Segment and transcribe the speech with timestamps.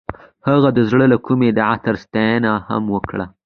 [0.47, 3.25] هغې د زړه له کومې د عطر ستاینه هم وکړه.